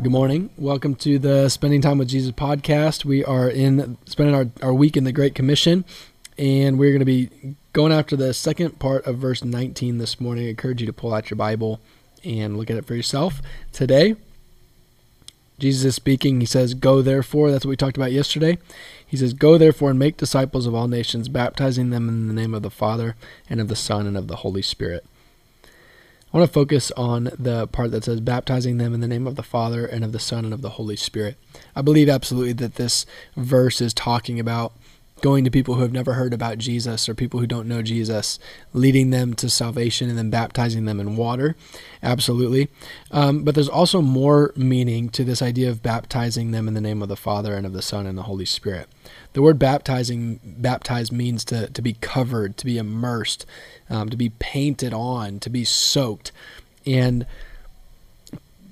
Good 0.00 0.12
morning. 0.12 0.50
Welcome 0.56 0.94
to 0.96 1.18
the 1.18 1.48
Spending 1.48 1.80
Time 1.80 1.98
with 1.98 2.06
Jesus 2.06 2.30
podcast. 2.30 3.04
We 3.04 3.24
are 3.24 3.50
in 3.50 3.98
spending 4.06 4.32
our, 4.32 4.46
our 4.62 4.72
week 4.72 4.96
in 4.96 5.02
the 5.02 5.10
Great 5.10 5.34
Commission, 5.34 5.84
and 6.38 6.78
we're 6.78 6.92
going 6.92 7.00
to 7.00 7.04
be 7.04 7.56
going 7.72 7.90
after 7.90 8.14
the 8.14 8.32
second 8.32 8.78
part 8.78 9.04
of 9.08 9.18
verse 9.18 9.42
19 9.42 9.98
this 9.98 10.20
morning. 10.20 10.46
I 10.46 10.50
encourage 10.50 10.80
you 10.80 10.86
to 10.86 10.92
pull 10.92 11.12
out 11.12 11.30
your 11.30 11.36
Bible 11.36 11.80
and 12.22 12.56
look 12.56 12.70
at 12.70 12.76
it 12.76 12.86
for 12.86 12.94
yourself. 12.94 13.42
Today, 13.72 14.14
Jesus 15.58 15.84
is 15.84 15.94
speaking. 15.96 16.38
He 16.38 16.46
says, 16.46 16.74
Go 16.74 17.02
therefore. 17.02 17.50
That's 17.50 17.64
what 17.64 17.70
we 17.70 17.76
talked 17.76 17.96
about 17.96 18.12
yesterday. 18.12 18.58
He 19.04 19.16
says, 19.16 19.32
Go 19.32 19.58
therefore 19.58 19.90
and 19.90 19.98
make 19.98 20.16
disciples 20.16 20.68
of 20.68 20.76
all 20.76 20.86
nations, 20.86 21.28
baptizing 21.28 21.90
them 21.90 22.08
in 22.08 22.28
the 22.28 22.34
name 22.34 22.54
of 22.54 22.62
the 22.62 22.70
Father, 22.70 23.16
and 23.50 23.60
of 23.60 23.66
the 23.66 23.74
Son, 23.74 24.06
and 24.06 24.16
of 24.16 24.28
the 24.28 24.36
Holy 24.36 24.62
Spirit 24.62 25.04
I 26.32 26.36
want 26.36 26.48
to 26.50 26.52
focus 26.52 26.90
on 26.90 27.30
the 27.38 27.66
part 27.68 27.90
that 27.92 28.04
says 28.04 28.20
baptizing 28.20 28.76
them 28.76 28.92
in 28.92 29.00
the 29.00 29.08
name 29.08 29.26
of 29.26 29.36
the 29.36 29.42
Father 29.42 29.86
and 29.86 30.04
of 30.04 30.12
the 30.12 30.18
Son 30.18 30.44
and 30.44 30.52
of 30.52 30.60
the 30.60 30.70
Holy 30.70 30.96
Spirit. 30.96 31.36
I 31.74 31.80
believe 31.80 32.10
absolutely 32.10 32.52
that 32.54 32.74
this 32.74 33.06
verse 33.34 33.80
is 33.80 33.94
talking 33.94 34.38
about 34.38 34.74
going 35.20 35.44
to 35.44 35.50
people 35.50 35.74
who 35.74 35.82
have 35.82 35.92
never 35.92 36.14
heard 36.14 36.32
about 36.32 36.58
Jesus 36.58 37.08
or 37.08 37.14
people 37.14 37.40
who 37.40 37.46
don't 37.46 37.68
know 37.68 37.82
Jesus, 37.82 38.38
leading 38.72 39.10
them 39.10 39.34
to 39.34 39.50
salvation 39.50 40.08
and 40.08 40.18
then 40.18 40.30
baptizing 40.30 40.84
them 40.84 41.00
in 41.00 41.16
water. 41.16 41.56
Absolutely. 42.02 42.68
Um, 43.10 43.44
but 43.44 43.54
there's 43.54 43.68
also 43.68 44.00
more 44.00 44.52
meaning 44.56 45.08
to 45.10 45.24
this 45.24 45.42
idea 45.42 45.70
of 45.70 45.82
baptizing 45.82 46.50
them 46.50 46.68
in 46.68 46.74
the 46.74 46.80
name 46.80 47.02
of 47.02 47.08
the 47.08 47.16
Father 47.16 47.54
and 47.54 47.66
of 47.66 47.72
the 47.72 47.82
Son 47.82 48.06
and 48.06 48.16
the 48.16 48.22
Holy 48.22 48.44
Spirit. 48.44 48.88
The 49.32 49.42
word 49.42 49.58
baptizing, 49.58 50.40
baptized 50.44 51.12
means 51.12 51.44
to, 51.46 51.68
to 51.68 51.82
be 51.82 51.94
covered, 51.94 52.56
to 52.58 52.64
be 52.64 52.78
immersed, 52.78 53.46
um, 53.90 54.08
to 54.10 54.16
be 54.16 54.30
painted 54.30 54.92
on, 54.92 55.40
to 55.40 55.50
be 55.50 55.64
soaked. 55.64 56.32
And 56.86 57.26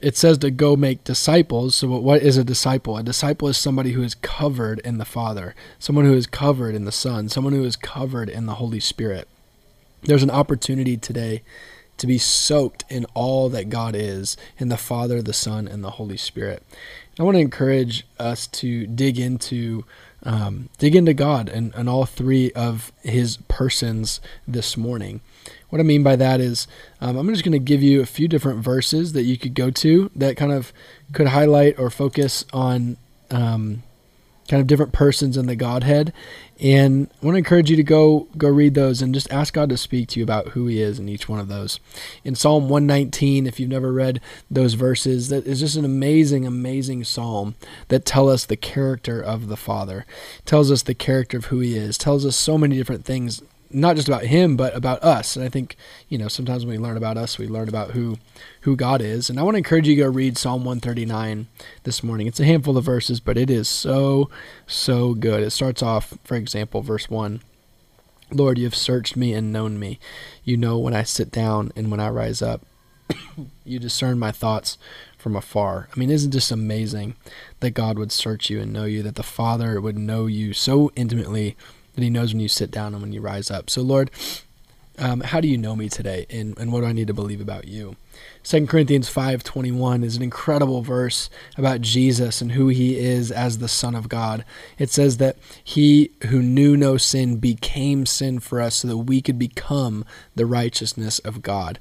it 0.00 0.16
says 0.16 0.38
to 0.38 0.50
go 0.50 0.76
make 0.76 1.04
disciples. 1.04 1.74
So, 1.76 1.88
what 1.88 2.22
is 2.22 2.36
a 2.36 2.44
disciple? 2.44 2.96
A 2.96 3.02
disciple 3.02 3.48
is 3.48 3.58
somebody 3.58 3.92
who 3.92 4.02
is 4.02 4.14
covered 4.14 4.80
in 4.80 4.98
the 4.98 5.04
Father, 5.04 5.54
someone 5.78 6.04
who 6.04 6.14
is 6.14 6.26
covered 6.26 6.74
in 6.74 6.84
the 6.84 6.92
Son, 6.92 7.28
someone 7.28 7.52
who 7.52 7.64
is 7.64 7.76
covered 7.76 8.28
in 8.28 8.46
the 8.46 8.54
Holy 8.54 8.80
Spirit. 8.80 9.28
There's 10.02 10.22
an 10.22 10.30
opportunity 10.30 10.96
today 10.96 11.42
to 11.96 12.06
be 12.06 12.18
soaked 12.18 12.84
in 12.88 13.04
all 13.14 13.48
that 13.48 13.68
God 13.68 13.96
is 13.96 14.36
in 14.56 14.68
the 14.68 14.76
Father, 14.76 15.20
the 15.20 15.32
Son, 15.32 15.66
and 15.66 15.82
the 15.82 15.90
Holy 15.90 16.16
Spirit. 16.16 16.62
I 17.18 17.24
want 17.24 17.34
to 17.34 17.40
encourage 17.40 18.06
us 18.20 18.46
to 18.46 18.86
dig 18.86 19.18
into 19.18 19.84
um, 20.22 20.68
dig 20.78 20.96
into 20.96 21.14
God 21.14 21.48
and, 21.48 21.74
and 21.74 21.88
all 21.88 22.04
three 22.04 22.52
of 22.52 22.92
His 23.02 23.38
persons 23.48 24.20
this 24.46 24.76
morning. 24.76 25.20
What 25.68 25.80
I 25.80 25.84
mean 25.84 26.02
by 26.02 26.16
that 26.16 26.40
is, 26.40 26.66
um, 27.00 27.16
I'm 27.16 27.28
just 27.28 27.44
going 27.44 27.52
to 27.52 27.58
give 27.58 27.82
you 27.82 28.00
a 28.00 28.06
few 28.06 28.28
different 28.28 28.64
verses 28.64 29.12
that 29.12 29.24
you 29.24 29.36
could 29.36 29.54
go 29.54 29.70
to 29.70 30.10
that 30.16 30.36
kind 30.36 30.52
of 30.52 30.72
could 31.12 31.28
highlight 31.28 31.78
or 31.78 31.90
focus 31.90 32.44
on 32.52 32.96
um, 33.30 33.82
kind 34.48 34.60
of 34.60 34.66
different 34.66 34.92
persons 34.92 35.36
in 35.36 35.46
the 35.46 35.54
Godhead. 35.54 36.12
And 36.58 37.08
I 37.22 37.26
want 37.26 37.34
to 37.34 37.38
encourage 37.38 37.70
you 37.70 37.76
to 37.76 37.84
go 37.84 38.26
go 38.36 38.48
read 38.48 38.74
those 38.74 39.00
and 39.00 39.14
just 39.14 39.30
ask 39.30 39.54
God 39.54 39.68
to 39.68 39.76
speak 39.76 40.08
to 40.08 40.20
you 40.20 40.24
about 40.24 40.48
who 40.48 40.66
He 40.66 40.80
is 40.80 40.98
in 40.98 41.08
each 41.08 41.28
one 41.28 41.38
of 41.38 41.48
those. 41.48 41.78
In 42.24 42.34
Psalm 42.34 42.68
119, 42.68 43.46
if 43.46 43.60
you've 43.60 43.70
never 43.70 43.92
read 43.92 44.20
those 44.50 44.74
verses, 44.74 45.28
that 45.28 45.46
is 45.46 45.60
just 45.60 45.76
an 45.76 45.84
amazing, 45.84 46.46
amazing 46.46 47.04
psalm 47.04 47.54
that 47.88 48.04
tell 48.04 48.28
us 48.28 48.44
the 48.44 48.56
character 48.56 49.20
of 49.20 49.46
the 49.46 49.56
Father, 49.56 50.04
tells 50.44 50.72
us 50.72 50.82
the 50.82 50.94
character 50.94 51.36
of 51.36 51.46
who 51.46 51.60
He 51.60 51.76
is, 51.76 51.96
tells 51.96 52.26
us 52.26 52.36
so 52.36 52.58
many 52.58 52.76
different 52.76 53.04
things 53.04 53.42
not 53.70 53.96
just 53.96 54.08
about 54.08 54.24
him 54.24 54.56
but 54.56 54.74
about 54.74 55.02
us. 55.02 55.36
And 55.36 55.44
i 55.44 55.48
think 55.48 55.76
you 56.08 56.18
know 56.18 56.28
sometimes 56.28 56.64
when 56.64 56.76
we 56.76 56.82
learn 56.82 56.96
about 56.96 57.16
us 57.16 57.38
we 57.38 57.46
learn 57.46 57.68
about 57.68 57.92
who 57.92 58.18
who 58.62 58.76
god 58.76 59.00
is. 59.00 59.28
And 59.28 59.38
i 59.38 59.42
want 59.42 59.54
to 59.54 59.58
encourage 59.58 59.88
you 59.88 59.96
to 59.96 60.02
go 60.02 60.08
read 60.08 60.38
psalm 60.38 60.64
139 60.64 61.46
this 61.84 62.02
morning. 62.02 62.26
It's 62.26 62.40
a 62.40 62.44
handful 62.44 62.76
of 62.76 62.84
verses 62.84 63.20
but 63.20 63.36
it 63.36 63.50
is 63.50 63.68
so 63.68 64.30
so 64.66 65.14
good. 65.14 65.42
It 65.42 65.50
starts 65.50 65.82
off 65.82 66.14
for 66.24 66.36
example 66.36 66.82
verse 66.82 67.10
1 67.10 67.40
lord 68.30 68.58
you 68.58 68.64
have 68.64 68.74
searched 68.74 69.16
me 69.16 69.32
and 69.32 69.52
known 69.52 69.78
me. 69.78 69.98
You 70.44 70.56
know 70.56 70.78
when 70.78 70.94
i 70.94 71.02
sit 71.02 71.30
down 71.30 71.72
and 71.76 71.90
when 71.90 72.00
i 72.00 72.08
rise 72.08 72.42
up. 72.42 72.62
You 73.64 73.78
discern 73.78 74.18
my 74.18 74.32
thoughts 74.32 74.78
from 75.18 75.36
afar. 75.36 75.88
I 75.94 75.98
mean 75.98 76.10
isn't 76.10 76.32
this 76.32 76.50
amazing 76.50 77.16
that 77.60 77.72
god 77.72 77.98
would 77.98 78.10
search 78.10 78.48
you 78.48 78.60
and 78.60 78.72
know 78.72 78.84
you 78.84 79.02
that 79.02 79.16
the 79.16 79.22
father 79.22 79.78
would 79.78 79.98
know 79.98 80.26
you 80.26 80.54
so 80.54 80.90
intimately 80.96 81.54
that 81.98 82.04
He 82.04 82.10
knows 82.10 82.32
when 82.32 82.40
you 82.40 82.48
sit 82.48 82.70
down 82.70 82.94
and 82.94 83.02
when 83.02 83.12
you 83.12 83.20
rise 83.20 83.50
up. 83.50 83.68
So, 83.68 83.82
Lord, 83.82 84.12
um, 85.00 85.20
how 85.20 85.40
do 85.40 85.48
you 85.48 85.58
know 85.58 85.74
me 85.74 85.88
today, 85.88 86.26
and, 86.30 86.56
and 86.58 86.72
what 86.72 86.80
do 86.80 86.86
I 86.86 86.92
need 86.92 87.08
to 87.08 87.14
believe 87.14 87.40
about 87.40 87.66
you? 87.66 87.96
2 88.44 88.68
Corinthians 88.68 89.08
5:21 89.12 90.04
is 90.04 90.16
an 90.16 90.22
incredible 90.22 90.82
verse 90.82 91.28
about 91.56 91.80
Jesus 91.80 92.40
and 92.40 92.52
who 92.52 92.68
he 92.68 92.96
is 92.98 93.32
as 93.32 93.58
the 93.58 93.68
son 93.68 93.96
of 93.96 94.08
God. 94.08 94.44
It 94.78 94.90
says 94.90 95.16
that 95.16 95.36
he 95.62 96.12
who 96.28 96.40
knew 96.40 96.76
no 96.76 96.96
sin 96.96 97.36
became 97.36 98.06
sin 98.06 98.38
for 98.38 98.60
us 98.60 98.76
so 98.76 98.88
that 98.88 98.98
we 98.98 99.20
could 99.20 99.38
become 99.38 100.04
the 100.36 100.46
righteousness 100.46 101.18
of 101.20 101.42
God. 101.42 101.80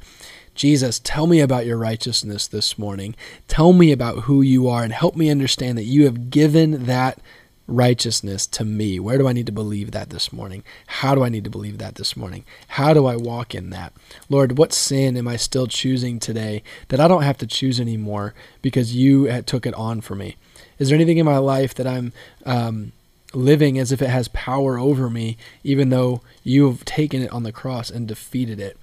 Jesus, 0.54 1.00
tell 1.00 1.28
me 1.28 1.40
about 1.40 1.68
your 1.68 1.78
righteousness 1.78 2.48
this 2.48 2.80
morning. 2.80 3.16
Tell 3.48 3.74
me 3.74 3.92
about 3.92 4.24
who 4.24 4.42
you 4.42 4.68
are 4.68 4.84
and 4.84 4.92
help 4.92 5.16
me 5.16 5.30
understand 5.30 5.78
that 5.78 5.84
you 5.84 6.06
have 6.06 6.32
given 6.32 6.86
that 6.86 7.20
righteousness 7.68 8.48
to 8.48 8.64
me. 8.64 9.00
Where 9.00 9.18
do 9.18 9.28
I 9.28 9.34
need 9.34 9.46
to 9.48 9.52
believe 9.52 9.92
that 9.92 10.10
this 10.10 10.32
morning? 10.32 10.64
How 10.88 11.16
do 11.16 11.24
I 11.24 11.30
need 11.30 11.44
to 11.44 11.50
believe 11.50 11.78
that 11.78 11.96
this 11.96 12.16
morning? 12.16 12.46
How 12.70 12.94
do 12.94 13.06
I 13.06 13.16
walk 13.16 13.54
in 13.54 13.70
that? 13.72 13.94
Lord, 14.30 14.58
what 14.58 14.74
sin 14.74 15.18
am 15.18 15.28
I 15.28 15.36
still 15.36 15.68
choosing 15.68 16.20
today 16.20 16.64
that 16.88 17.00
I 17.00 17.08
don't 17.08 17.24
have 17.24 17.38
to 17.40 17.48
choose 17.48 17.80
anymore 17.80 18.34
because 18.62 18.96
you 18.96 19.42
took 19.44 19.66
it 19.66 19.74
on 19.74 20.02
for 20.02 20.16
me? 20.16 20.38
Is 20.80 20.90
there 20.90 20.96
anything 20.96 21.18
in 21.18 21.26
my 21.26 21.38
life 21.38 21.74
that 21.76 21.88
I'm 21.88 22.14
um, 22.46 22.94
living 23.34 23.78
as 23.78 23.92
if 23.92 24.02
it 24.02 24.10
has 24.10 24.28
power 24.30 24.78
over 24.78 25.10
me, 25.10 25.38
even 25.64 25.90
though 25.90 26.22
you 26.44 26.68
have 26.70 26.86
taken 26.86 27.22
it 27.22 27.32
on 27.32 27.44
the 27.44 27.52
cross 27.52 27.90
and 27.90 28.08
defeated 28.08 28.60
it? 28.60 28.78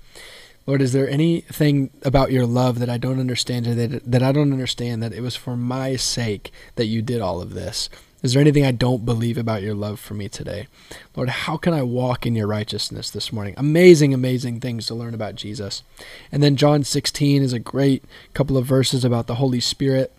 Lord, 0.67 0.81
is 0.81 0.93
there 0.93 1.09
anything 1.09 1.91
about 2.03 2.33
your 2.33 2.47
love 2.47 2.79
that 2.79 2.89
I 2.89 2.97
don't 2.97 3.21
understand, 3.21 3.67
that, 3.67 4.11
that 4.11 4.23
I 4.23 4.33
don't 4.33 4.53
understand, 4.53 5.03
that 5.03 5.13
it 5.13 5.21
was 5.21 5.37
for 5.37 5.57
my 5.57 5.97
sake 5.97 6.53
that 6.77 6.87
you 6.87 7.03
did 7.03 7.21
all 7.21 7.43
of 7.43 7.53
this? 7.53 7.91
Is 8.25 8.33
there 8.33 8.41
anything 8.41 8.65
I 8.65 8.71
don't 8.71 9.05
believe 9.05 9.37
about 9.37 9.61
your 9.61 9.75
love 9.75 10.01
for 10.01 10.15
me 10.15 10.31
today? 10.31 10.67
Lord, 11.15 11.29
how 11.29 11.59
can 11.59 11.75
I 11.75 11.83
walk 11.83 12.25
in 12.25 12.35
your 12.35 12.47
righteousness 12.47 13.11
this 13.11 13.35
morning? 13.35 13.53
Amazing, 13.59 14.15
amazing 14.15 14.61
things 14.61 14.87
to 14.87 14.95
learn 14.95 15.13
about 15.13 15.35
Jesus. 15.35 15.83
And 16.33 16.43
then 16.43 16.57
John 16.57 16.85
16 16.85 17.43
is 17.43 17.53
a 17.53 17.59
great 17.59 18.03
couple 18.33 18.57
of 18.57 18.65
verses 18.65 19.05
about 19.05 19.27
the 19.27 19.35
Holy 19.35 19.61
Spirit. 19.61 20.11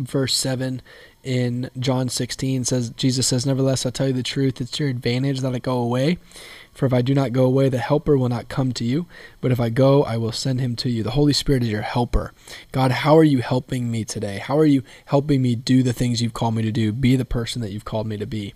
Verse 0.00 0.36
7 0.36 0.82
in 1.22 1.70
John 1.78 2.08
16 2.08 2.64
says, 2.64 2.90
Jesus 2.90 3.26
says, 3.26 3.44
Nevertheless, 3.44 3.84
I 3.84 3.90
tell 3.90 4.08
you 4.08 4.12
the 4.12 4.22
truth, 4.22 4.60
it's 4.60 4.78
your 4.78 4.88
advantage 4.88 5.40
that 5.40 5.54
I 5.54 5.58
go 5.58 5.76
away. 5.76 6.18
For 6.72 6.86
if 6.86 6.92
I 6.92 7.02
do 7.02 7.14
not 7.14 7.32
go 7.32 7.44
away, 7.44 7.68
the 7.68 7.78
Helper 7.78 8.16
will 8.16 8.28
not 8.28 8.48
come 8.48 8.72
to 8.72 8.84
you. 8.84 9.06
But 9.40 9.52
if 9.52 9.60
I 9.60 9.68
go, 9.70 10.02
I 10.04 10.16
will 10.16 10.32
send 10.32 10.60
him 10.60 10.76
to 10.76 10.88
you. 10.88 11.02
The 11.02 11.10
Holy 11.10 11.32
Spirit 11.32 11.62
is 11.62 11.68
your 11.68 11.82
helper. 11.82 12.32
God, 12.72 12.90
how 12.90 13.18
are 13.18 13.24
you 13.24 13.42
helping 13.42 13.90
me 13.90 14.04
today? 14.04 14.38
How 14.38 14.56
are 14.56 14.64
you 14.64 14.82
helping 15.06 15.42
me 15.42 15.54
do 15.56 15.82
the 15.82 15.92
things 15.92 16.22
you've 16.22 16.32
called 16.32 16.54
me 16.54 16.62
to 16.62 16.72
do? 16.72 16.92
Be 16.92 17.16
the 17.16 17.24
person 17.24 17.60
that 17.62 17.72
you've 17.72 17.84
called 17.84 18.06
me 18.06 18.16
to 18.16 18.26
be. 18.26 18.54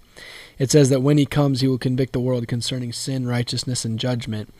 It 0.58 0.70
says 0.70 0.88
that 0.90 1.02
when 1.02 1.18
he 1.18 1.26
comes, 1.26 1.60
he 1.60 1.68
will 1.68 1.78
convict 1.78 2.12
the 2.12 2.20
world 2.20 2.46
concerning 2.46 2.92
sin, 2.92 3.26
righteousness, 3.26 3.84
and 3.84 3.98
judgment. 3.98 4.54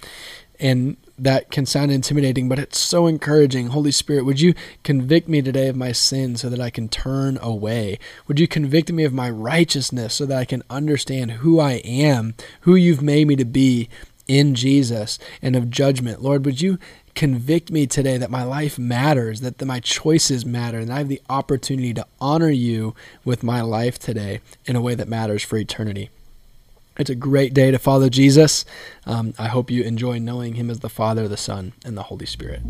And 0.61 0.97
that 1.19 1.51
can 1.51 1.67
sound 1.67 1.91
intimidating, 1.91 2.49
but 2.49 2.59
it's 2.59 2.79
so 2.79 3.07
encouraging. 3.07 3.69
Holy 3.69 3.91
Spirit, 3.91 4.25
would 4.25 4.41
you 4.41 4.55
convict 4.83 5.29
me 5.29 5.43
today 5.43 5.69
of 5.69 5.77
my 5.77 5.93
sin 5.93 6.37
so 6.37 6.49
that 6.49 6.61
I 6.61 6.71
can 6.71 6.89
turn 6.89 7.39
away? 7.41 7.94
Would 8.27 8.41
you 8.41 8.49
convict 8.49 8.93
me 8.93 9.05
of 9.05 9.13
my 9.13 9.31
righteousness 9.31 10.15
so 10.15 10.27
that 10.27 10.39
I 10.39 10.45
can 10.45 10.63
understand 10.71 11.33
who 11.33 11.61
I 11.61 11.75
am, 11.85 12.35
who 12.63 12.75
you've 12.75 13.03
made 13.03 13.27
me 13.27 13.37
to 13.37 13.45
be 13.45 13.89
in 14.27 14.55
Jesus, 14.55 15.19
and 15.43 15.57
of 15.57 15.71
judgment? 15.71 16.23
Lord, 16.23 16.45
would 16.45 16.61
you 16.61 16.79
convict 17.15 17.71
me 17.71 17.87
today 17.87 18.17
that 18.17 18.31
my 18.31 18.43
life 18.43 18.79
matters, 18.79 19.41
that 19.41 19.59
the, 19.59 19.67
my 19.67 19.81
choices 19.81 20.45
matter, 20.45 20.79
and 20.79 20.93
I 20.93 20.99
have 20.99 21.09
the 21.09 21.23
opportunity 21.29 21.95
to 21.95 22.07
honor 22.21 22.51
you 22.51 22.95
with 23.25 23.43
my 23.43 23.61
life 23.61 23.99
today 23.99 24.41
in 24.67 24.77
a 24.77 24.81
way 24.81 24.95
that 24.95 25.09
matters 25.09 25.43
for 25.43 25.57
eternity? 25.57 26.11
It's 26.97 27.11
a 27.11 27.17
great 27.17 27.55
day 27.55 27.71
to 27.71 27.79
follow 27.79 28.09
Jesus. 28.09 28.65
Um, 29.05 29.35
I 29.39 29.49
hope 29.49 29.71
you 29.71 29.83
enjoy 29.83 30.19
knowing 30.19 30.55
him 30.55 30.71
as 30.71 30.81
the 30.81 30.89
Father, 30.89 31.27
the 31.27 31.37
Son, 31.37 31.73
and 31.85 31.97
the 31.97 32.05
Holy 32.05 32.27
Spirit. 32.27 32.63